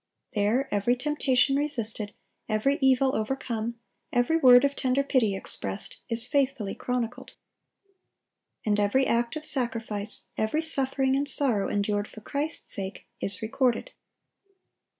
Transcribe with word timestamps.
There 0.33 0.67
every 0.73 0.95
temptation 0.95 1.55
resisted, 1.55 2.15
every 2.49 2.79
evil 2.81 3.15
overcome, 3.15 3.75
every 4.11 4.35
word 4.35 4.65
of 4.65 4.75
tender 4.75 5.03
pity 5.03 5.35
expressed, 5.35 5.99
is 6.09 6.25
faithfully 6.25 6.73
chronicled. 6.73 7.35
And 8.65 8.79
every 8.79 9.05
act 9.05 9.35
of 9.35 9.45
sacrifice, 9.45 10.25
every 10.39 10.63
suffering 10.63 11.15
and 11.15 11.29
sorrow 11.29 11.69
endured 11.69 12.07
for 12.07 12.21
Christ's 12.21 12.73
sake, 12.73 13.05
is 13.19 13.43
recorded. 13.43 13.91